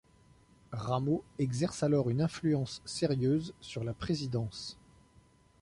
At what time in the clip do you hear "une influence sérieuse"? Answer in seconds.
2.09-3.53